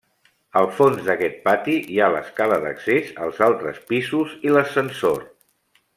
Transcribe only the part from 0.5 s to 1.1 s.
Al fons